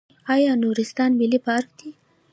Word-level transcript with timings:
آیا 0.33 0.51
نورستان 0.63 1.11
ملي 1.19 1.39
پارک 1.45 1.69
دی؟ 1.79 1.89